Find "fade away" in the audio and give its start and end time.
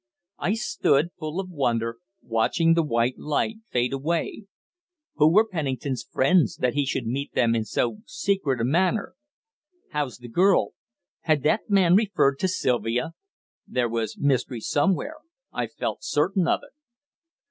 3.69-4.45